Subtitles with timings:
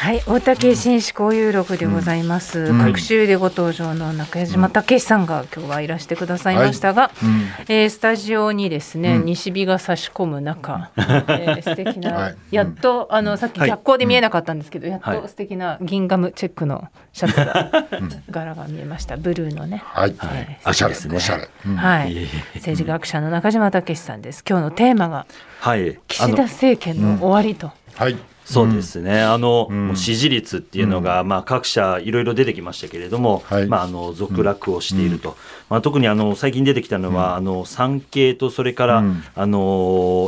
[0.00, 2.60] はい、大竹新思考有録でございます。
[2.60, 2.78] うん。
[2.78, 7.42] 各週でご登場の中島武さんが今日はいらしてくださいましたが、うん。
[7.68, 9.24] えースタジオにですね、うん。
[9.24, 12.36] 西日が差し込む中、えー 素敵な、はい。
[12.52, 13.70] やっとあのさっきはい。
[13.70, 15.20] 逆光で見えなかったんですけど、やっはい。
[15.20, 17.88] と素敵な銀ガムチェックのシャツが、
[18.30, 19.16] 柄が見えました。
[19.16, 19.82] ブルーのね。
[19.84, 20.58] はい、はい。
[20.64, 21.16] おしゃれですね。
[21.16, 21.76] おしゃれ、うん。
[21.76, 22.14] はい。
[22.54, 24.44] 政治学者の中島武さんです。
[24.48, 25.26] 今日のテーマが
[25.58, 25.90] はい。
[25.90, 27.72] あ岸田の政権の終わりと。
[27.96, 28.16] はい
[28.48, 29.96] そうですね、あの、うん。
[29.96, 33.66] 支持率っていうのが、まあ、各社いろいろ出てきましたけれども、はい。
[33.66, 35.36] まあ、あの続落をしていると、
[35.68, 39.22] まあ、特にあの最近出てきたのは、あの産経とそれから、うん。
[39.34, 39.58] あの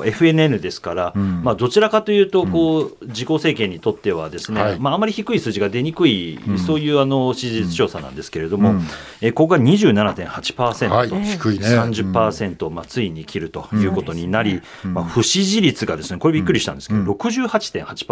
[0.04, 1.42] FNN ですから、うん。
[1.42, 4.78] まあ、どちらかというとこう、自公政権にとってはですね、はい。
[4.78, 6.58] まあ、あまり低い数字が出にくい、うん。
[6.58, 8.82] そういうあの支持率調査なんですけれども、うん。
[9.22, 10.88] えここが27.8%。
[10.88, 11.08] はい。
[11.08, 11.66] 低いね。
[11.66, 14.94] 30%をまあついに切るということになり、うん。
[14.94, 17.08] まあ、不支持率がですねこれびっくりしたんですけど、うん。
[17.08, 18.09] 68.8%、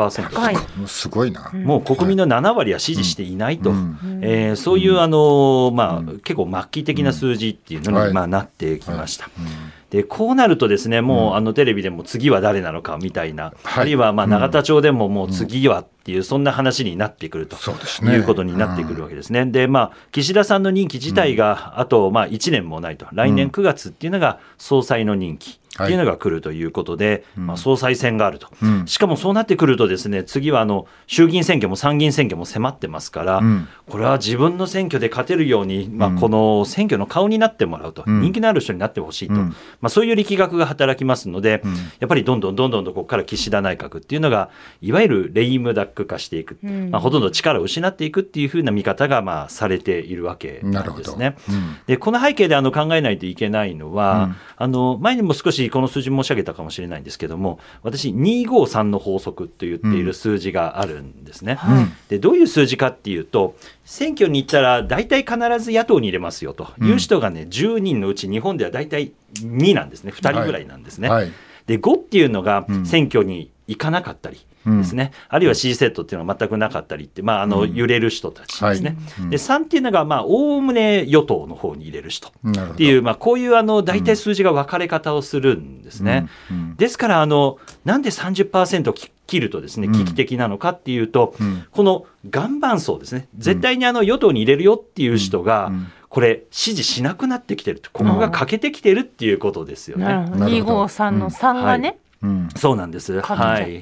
[0.86, 3.98] すごいな、もう国民の7割は支持していないと、うん。
[4.22, 6.20] えーそういうあの、まあうん。
[6.20, 9.28] 結構末期的な数字っていうのに、はいまあ、なってきました。
[9.38, 9.46] うん。
[9.90, 11.36] でこうなるとですねもう、うん。
[11.36, 13.82] あのテレビでも次は誰なのかみたいな、はい。
[13.82, 14.30] あるいはまあうん。
[14.30, 17.56] 永田町でももう次はっていう、そんな話になってくると。
[17.56, 18.14] そうですね。
[18.14, 19.44] いうことになってくるわけですね。
[19.44, 23.06] で、まあ、岸田さんの任期自体が、あと、まあ、1年もないと。
[23.12, 27.46] 来年9月っていうのが、総裁の任期っていうのが来るということで、うん。
[27.46, 28.48] まあ、総裁選があると。
[28.62, 28.86] うん。
[28.86, 33.68] しかもそうなってくるとですね、次は、あの、衆議院選挙も参議院選挙も迫ってますから、うん。
[33.88, 36.18] これは自分の選挙で勝てるように、まあ、うん。
[36.18, 38.20] この選挙の顔になってもらうと、うん。
[38.20, 39.48] 人気のある人になってほしいと、うん。
[39.80, 41.74] まあ、そういう力学が働きますので、うん。
[41.74, 46.90] やっぱりどんどんどんどんとここから岸田内閣っていうのが、いわゆるレイムダック化していく、うん。
[46.90, 51.36] まあ、ほとんど力を失っていくっていうふうな見方がまあされているわけなんですね。
[51.48, 51.76] うん。
[51.86, 54.36] でこの背景であの考えないといけないのは、うん。
[54.56, 61.54] あの前にも少しこの数字申し上げたかもしれないんですけども私253の法則と言っている数字があるんですね。
[61.54, 61.86] はい。
[62.08, 66.68] でどういう数字かっていうと選挙に行ったら大体必ず野党に入れますよと。
[66.80, 70.12] いう人がね、10人のうち日本では大体2なんですね。
[70.12, 71.08] 2人ぐらいなんですね。
[71.08, 71.32] はい。
[71.66, 72.86] で5っていうのがうん。
[72.86, 77.74] 選挙に行かなかったりですね、あるいは C セットっていうのは全くなかったりって、まあ、あのうん。
[77.74, 78.96] 揺れる人たちですね。
[79.16, 79.22] はい。
[79.22, 79.30] うん。
[79.30, 86.28] で3っていうのがまあおおむね与党の方に入れる人っていう、まあ、こういうあの大体数字が分かれ方をするんですね。
[86.50, 86.76] うん。
[86.76, 89.92] ですからあのなんで30%き切るとですねうん。
[89.92, 91.64] 危機的なのかっていうと、うん。
[91.70, 95.86] この岩盤層ですね絶対にあの与党に入れるよっていう人が、うん。
[96.08, 100.04] これ支持しなくなってきてるとここが欠けてきてるっていうことですよね。
[100.04, 100.36] なるほど。
[100.36, 100.74] なる二ほど。
[100.76, 103.20] 五三の三がね、うんそうなんです。
[103.22, 103.80] かはい。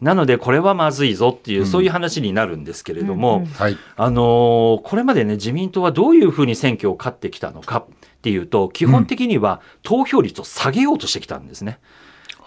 [0.00, 7.84] なのでこれはまずいぞっていう、うんそういう話になるんですけれども、うんうんはいあのーこれまでね自民党はどういうふうに選挙を勝ってきたのかっ
[8.22, 11.78] ていうと基本的には投票率を下げようとしてきたんですね。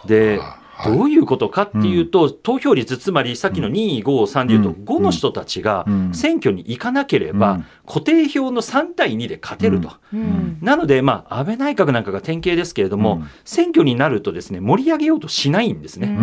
[0.05, 4.75] ではあどういうことかっていうと、投票率つまりさっきの2、5、3でいうと、うん。
[4.83, 6.13] 5の人たちがうん。
[6.13, 7.65] 選挙に行かなければ、うん。
[7.87, 9.91] 固定票の3対2で勝てると。
[10.13, 10.57] うん。
[10.61, 13.27] なので、まあ、安倍内閣なんかが典型ですけれども、うん。
[13.45, 16.17] 選挙になるとですね盛り上げようとしないんですね。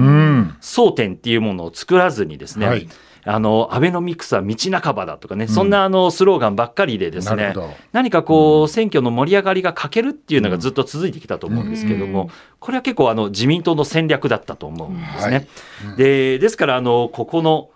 [0.61, 2.89] 争点っていうものを作らずにですね、はい
[3.25, 7.55] あのアベノミクスは道半ばだとかね、そんなあのスローガンばっかりでですね
[7.93, 12.29] 何かこう、選挙の盛り上がりが欠けるっていうのがずっと続いてきたと思うんですけれども、うん。
[12.59, 15.49] これは結構あの自民党の戦略だったと思うんですね。
[15.87, 15.97] はい。
[15.97, 17.71] でですからあのここの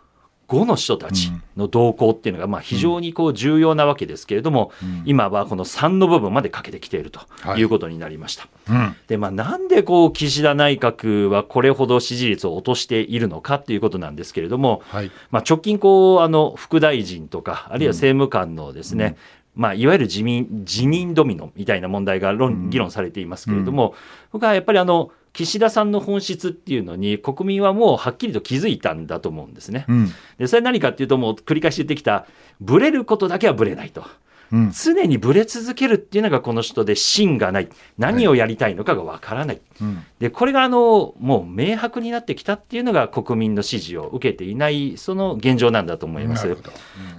[0.55, 5.03] 5の人たちの動向っていうのがまあ非常にこう重要なわけですけれども、うん。
[5.05, 7.61] 今はこの3の部分まで欠けてきているとはい。
[7.61, 8.49] いうことになりました。
[8.71, 8.97] うん。
[9.09, 15.11] でまあ、なんでこう岸田内閣はこれほど支持率を落としているのかということなんですけれども、はい。
[15.31, 19.17] まあ、直近こうあの副大臣とかあるいは政務官のですね、
[19.55, 22.71] まあ、いわゆる自民辞任ドミノみたいな問題が論、うん。
[22.71, 23.95] 議論されていますけれども、
[24.33, 29.85] 僕はやっぱりあの岸田さんの本質っていうのに国民はもうはっきりと気づいたんだと思うんですね。
[29.89, 32.27] うんでそれは何かっていうともう繰り返し言ってきた
[32.61, 34.05] ブレることだけはブレないと。
[34.53, 34.73] うん。
[34.73, 37.69] 常にブレ続けるっていうのがこの人で芯がない。
[37.99, 40.05] 何をやりたいのかがわからない、うん。
[40.19, 46.47] でこれがあのもう明白になってきたっていうのが国民の支持を受けていないその現状なんだと思います。
[46.47, 46.63] なるほ。
[46.63, 46.73] ど。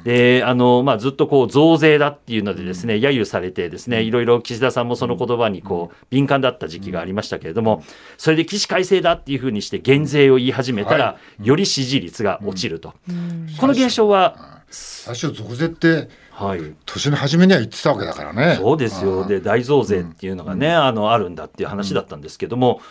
[0.04, 7.84] であの、まあ、ずっとこう増税だっていうのでですね、揶揄されてですねいろいろ岸田さんもその言葉にこう敏感だった時期がありましたけれども
[8.18, 13.48] それで起死回生だっていうふうにして減税を言い始めたら、はより支持率が落ちると、うん。
[13.60, 18.58] この現象は、最初増税ってはい、年の初めには言ってたわけだからね。
[18.60, 19.26] そうですよ。
[19.26, 22.82] で、大増税っていうのがね、あの、あるんだっていう話だったんですけども、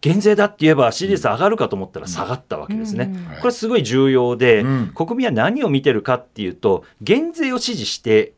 [0.00, 3.12] 減税だって言えば支持率上がるかと思ったら下がったわけですね。
[3.34, 3.40] うん。
[3.40, 4.92] これすごい重要で、うん。
[4.92, 8.32] 国民は何を見てるかっていうと、減税を支持して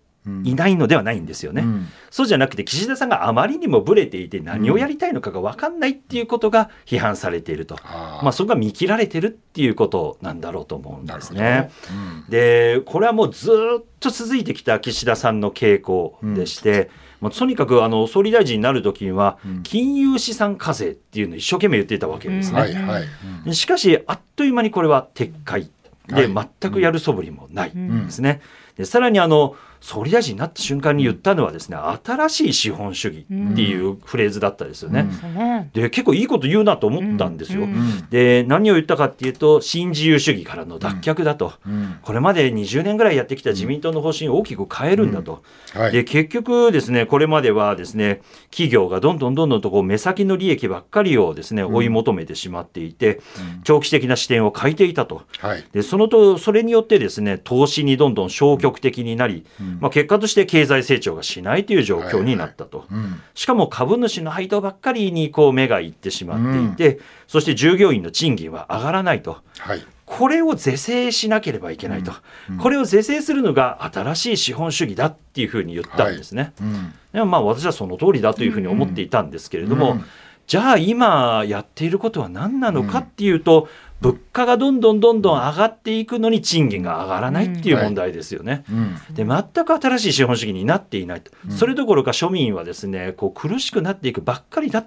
[0.44, 1.62] いないのではないんですよね。
[1.62, 1.88] うん。
[2.10, 8.24] そうじゃなくて岸田さんがあまりにもブレていて何をやりたいのかが分かんないっていうことが批判されていると、あー。
[8.24, 11.34] まあ、そこが見切られてるっていうことなんだろうと思うんです。
[11.34, 11.70] ね。
[11.90, 12.30] うん。
[12.30, 16.90] でこれはもうずっと続いてきた岸田さんの傾向でして、
[17.20, 19.62] もうとにかくあの総理大臣になる時にはうん。
[19.64, 22.60] 金融資産課税っていうのを一生懸命言っていたわけですね。
[22.60, 23.04] はいはい。
[23.46, 23.54] うん。
[23.54, 25.68] しかしあっという間にこれは撤回。
[26.06, 26.48] ではい。
[26.60, 28.40] 全くやる素振りもないうんですね。
[28.76, 35.70] でさらにあの総理大臣になった瞬間に言ったのはですね新しい資本主義っていうフレーズだったですよね。
[35.74, 37.66] で結構いいこと言うなと思ったんですよ。
[38.08, 41.54] で何を言ったかっていうと新自由主義からの脱却だと。
[41.66, 41.98] うん。
[42.00, 45.42] これまで20年ぐらいやってきた自民党の方針を大きく変えるんだと、
[45.74, 45.92] はい。
[45.92, 53.20] で結局ですねこれまではですね企業がどんどんどんどんとこう目先の利益ばっかりをですね追い求めてしまっていて、
[53.64, 55.22] 長期的な視点を欠いていたと。
[55.40, 55.64] はい。
[55.72, 62.86] でそのとそれによってですね投資にどんどん消極的になり、うんまあ、結果として経済成長がしないという状況になったと。
[62.90, 63.20] うん。
[63.34, 69.38] しかも株主の配当ばっかりにこう目がいってしまっていて、そして従業員の賃金は上がらないと。
[69.58, 69.84] はい。
[70.04, 72.12] これを是正しなければいけないと、
[72.50, 72.58] うん。
[72.58, 76.52] これを是正するのが新しい資本主義だっていうふうに言ったんですね。
[76.60, 76.94] うん。
[77.12, 79.30] でもまあ私はその通りだというふうに思っていたん。
[79.30, 80.04] ですけれども、うん
[80.46, 83.68] じゃあ今やっていることは何なのかっていうと、
[84.02, 88.64] 物価がどんどんどんどん上がっていくのに賃金が上がらないっていう問題ですよね。
[88.70, 94.84] うんで全く新しい資本主義になっていないと、それどころか庶民はですねこう苦しくなっていくばっかりだ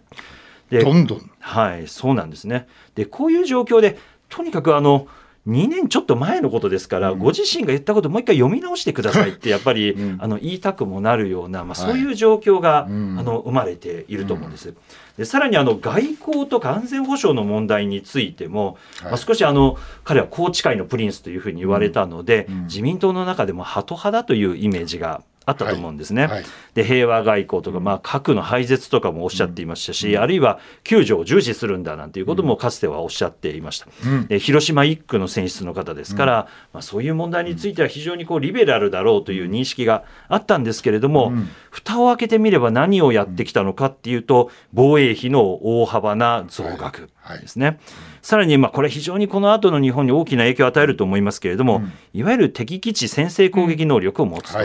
[0.70, 1.32] でどんどん。
[1.40, 2.68] はい、そうなんですね。
[2.96, 3.98] で、こういう状況で、
[4.30, 5.08] とにかくあの、
[5.47, 10.18] 2年ちょっと前のことですから、ご自身が言ったことをもう一回読み直してくださいって、 やっぱり、うん。
[10.19, 11.92] あの言いたくもなるような、まあ、はい。
[11.92, 13.19] そういう状況が、うん。
[13.19, 14.74] あの生まれていると思うんです。
[15.18, 19.12] でさらにあの外交とか安全保障の問題についても、はい。
[19.12, 22.63] まあ、少しあの彼は宏池会のプリンスというふうに言われたので、うん。
[22.63, 26.27] 自民党の中でもハト派だというイメージがあったと思うんですね。
[26.27, 26.45] はい。
[26.74, 33.88] で平和外交とか、まあ、核の廃絶とかもおっしゃっていましたし、あるいは救助を重視するんだなんていうこともかつてはおっしゃっていました。
[34.06, 34.27] うん。
[34.27, 41.50] で広島一区の選出の方ですから、まあ、そういう問題については非常にこうリベラルだろうという認識があったんですけれども、うん。
[41.71, 47.01] 蓋を開けてみれば何をやってきたのかっていうと防衛費の大幅な増額。
[47.01, 47.80] はいですね。
[48.22, 54.63] さらにまあこれ非常にこの後の日本に大きな影響を与えると思いますけれども、うんいわゆる敵基地先制攻撃能力を持つとは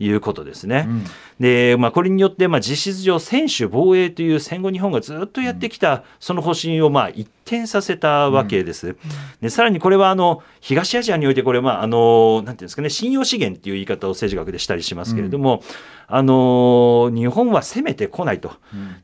[0.00, 0.86] いうことですね。
[0.88, 1.04] うん
[1.40, 8.96] で、まあ、これによって、まあ、実質上、専守防衛という戦後日本がずっとやってきた、その方針をまあ一転させたわけです。
[9.40, 15.62] でさらにこれはあの東アジアにおいて、これ、まあ、あのなんていうんですかね、信用資源っていう言い方を政治学でしたりしますけれども、
[16.06, 18.52] あの日本は攻めてこないと。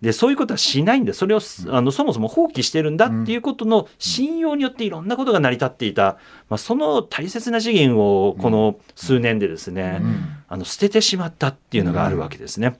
[0.03, 6.19] でそういうことはしないんだそれをすあのそもそも放棄してるんだっていうことの信用によっていろんなことが成り立っていた、
[6.49, 10.21] まあ、その大切な資源をこの数年でですね、うん。
[10.47, 12.79] あの捨ててしまったっていうのがあるわけですね。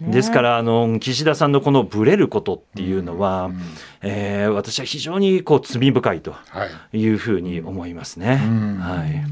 [0.00, 3.60] ですからあの岸田さんのこのブレることっていうのは、うん。
[4.02, 6.98] えー私は非常にこう罪深いとはい。
[7.00, 8.40] いうふうに思いますね。
[8.44, 9.24] うんはい、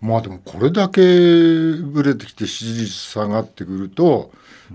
[0.00, 4.30] まあでもこれだけぶれてきて支持率下がってくると、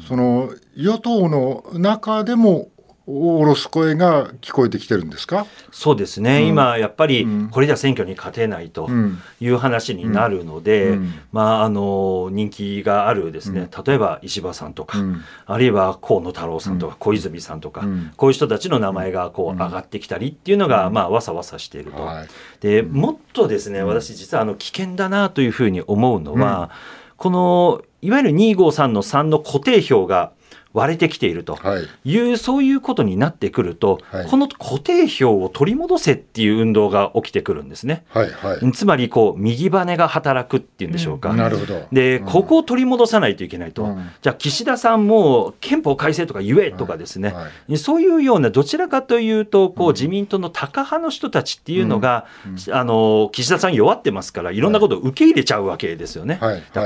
[0.07, 2.69] その与党の中でも
[3.05, 5.45] おろす声が聞こえてきてるんですか？
[5.71, 6.47] そうですね、うん。
[6.47, 7.49] 今やっぱりうん。
[7.49, 9.19] これじゃ選挙に勝てないとうん。
[9.41, 11.13] いう話になるので、うん。
[11.33, 15.21] まあ、あの人気があるですね、例えば石破さんとか、うん。
[15.45, 18.11] あるいは河野太郎さんとか小泉さんとか、うん。
[18.15, 22.01] こういう人たちの名前がこう上がってきたりっていうのが、まあ、わさわさしていると。
[22.01, 22.27] はい。
[22.61, 26.71] でもっとですね、私実はあの危険だなというふうに思うのは、
[27.17, 30.31] このいわゆる253の3の固定票が
[30.73, 31.87] 割れてきているとはい。
[32.03, 38.05] いう、そういうことになってくると、はいこの固定票を取り戻せっていう運動が起きてくるんですね。
[38.09, 38.29] はい。
[38.29, 38.71] はい。
[38.71, 41.33] つまりこう右バネが働くっていうんでしょうか。
[41.33, 41.85] なるほど。
[41.91, 52.25] で、うんここを取り戻さないといけないと、うんじゃあ岸田さんも憲法改正とか言えとかですね、はいそういうようなどちらかというとこう自民党のタカ派の人たちっていうのが、
[52.71, 56.39] あの岸田さん弱ってますからいろんなことを受け入れちゃうわけですよね。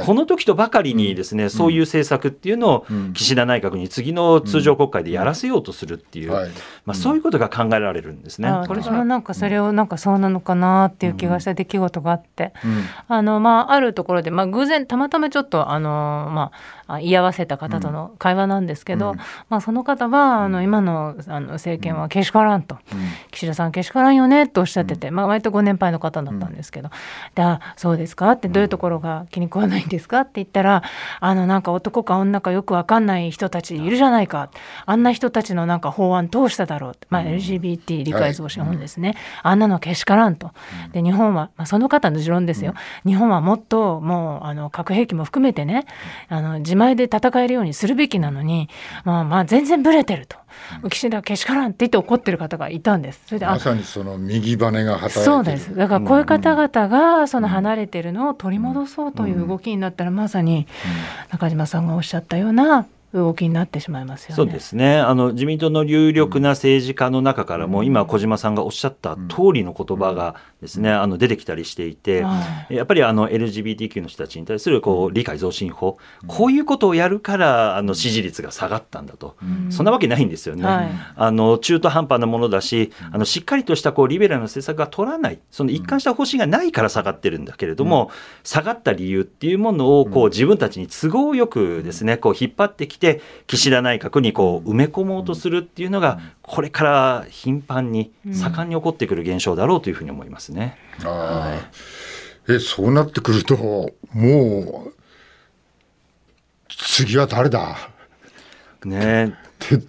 [0.05, 6.49] この時とばかりにですね、そういう政策っていうのをうん岸田内閣に次の通常国会でやらせようとするっていう、はい。
[6.85, 8.47] まあ、そういうことが考えられるんですね。
[8.47, 12.83] あこれが私もなんかそれをなんかそうなのかなっていう気がした出来事があって、うん。
[13.07, 15.89] あのまああるところでまあ偶然たまたまちょっとあの
[16.31, 16.51] ま
[16.87, 19.17] ああ居合わせた方との会話なんですけど、うん。
[19.49, 22.77] まあその方はあの今のあの政権はけしからんと、
[23.31, 26.89] 岸田さんけしからんよねとおっしゃってて、まあ割とご年配の方だったんですけど、
[27.35, 30.83] であそうですかってどういうところが気に食わないんですかって言ったら
[31.19, 34.49] あのなんか男か女かよくわかんない人たちちいるじゃないか。
[34.85, 40.51] あんな人たちのなんか法案通しただろう、まあ、LGBT 理解増進法ですね、あんなのけしからんと。
[40.93, 42.73] で日本は、まあ、その方の持論ですよ、
[43.05, 45.85] 日本はもっともうあの核兵器も含めてね
[46.29, 48.69] あの自前で戦えるようにするべきなのに、
[49.03, 50.37] まあ、まあ全然ブレてると。
[50.89, 53.21] 岸田けしからんって言って怒ってる方がいたんです。
[53.27, 55.75] それでまさにその右バネが働いてそうです。
[55.75, 60.67] だからこういう方々がその離れてるのを取り戻そうという動きになったらまさに
[61.31, 64.35] 中島さんがおっしゃったような動きになってしまいますよね。
[64.35, 64.97] そうですね。
[64.97, 72.23] あの自民党の有力な政治家の中からも、今小島さんがおっしゃった通りの言葉がですね、あの出てきたりしていて、
[72.69, 75.97] やっぱりあの LGBTQ の人たちに対するこう理解増進法、
[76.27, 79.35] こういうことをやるからあの支持率が下がったんだと、
[79.71, 80.65] そんなわけないんですよね。
[80.65, 87.47] はい、あの中途半端なものだし、あのしっかりとしたこうリベラルな政策が取らない、その一貫した方針がないから下がってるん。
[87.47, 88.11] だけれども、
[88.43, 92.96] 下がった理由っていうものをこう自分たちに都合よくですね、こう引っ張ってきて
[93.47, 100.77] 岸田内閣にこう埋め込もうとするっていうのがこれから頻繁に盛んに起こってくる現象だろうというふうに思いますね。
[101.03, 101.59] あはい、
[102.53, 103.55] えそうなってくると
[104.13, 104.93] もう
[106.69, 107.77] 次は誰だ？
[108.85, 109.33] ね。
[109.69, 109.81] で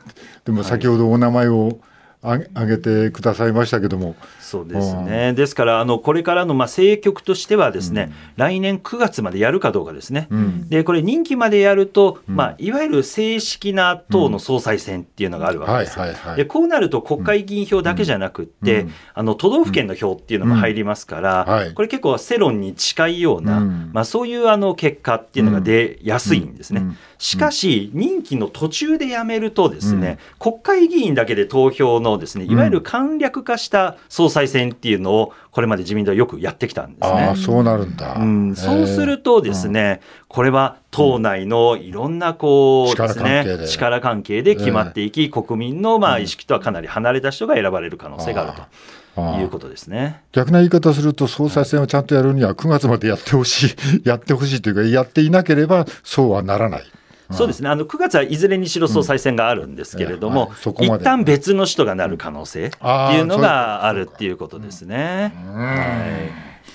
[0.47, 1.79] でも先ほどお名前を
[2.23, 4.17] 挙げてくださいましたけども、
[4.49, 15.99] そうですね、ですからあのこれからのまあ政局としてはですね、うん、来年9月までやるかどうかですね、うん、でこれ任期までやると、うん、まあ、いわゆる正式な党の総裁選っていうのがあるわけです
[16.37, 26.97] でこうなると国会議員票だけじゃなくって、あの都道府県の票っていうのも入りますから、はい、これ結構世論に近いような、まあ、そういうあの結果っていうのが出やすいんですね。
[27.19, 37.23] しかし任期の途中で辞めるとですね、国会議員だけで投票のですねいわゆる簡略化した総裁裁選っていうのをこれまで自民党はよくやってきたんですね。
[37.33, 44.59] あそうなるんだ、うん、そうするとですね、これは党内のいろんなこうですね、力関係で。
[44.59, 48.63] 決まっていき、国民のまあ意識とはかなり離れた人が選ばれる可能性があると。
[49.41, 50.21] いうことですね。
[50.31, 56.85] 逆な言い方すると、総裁選をちゃんとやるには、9月までやってほしい、やってほしいというか、やっていなければそうはならない。
[57.31, 57.69] そうですね。
[57.69, 65.33] あの9月はいずれにしろ総裁選があるんですけれども、うんはい、一旦別の人がなる可能性っていうのがあるっていうことですね。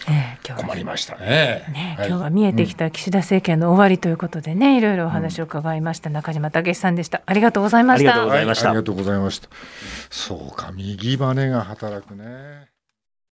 [0.06, 1.66] えー、困りましたね。
[1.72, 7.22] ね、今日は見えてきた岸田政権の終わりということでね、いろいろお話を伺いました、中島武さんでした。
[7.26, 8.12] ありがとうございました。
[8.12, 9.50] ありがとうございました、ありがとうございました。
[10.10, 12.73] そうか右バネが働くね